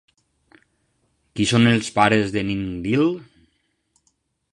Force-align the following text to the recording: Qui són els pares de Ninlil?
Qui 1.35 1.45
són 1.51 1.71
els 1.71 1.91
pares 1.97 2.33
de 2.37 2.43
Ninlil? 2.47 3.05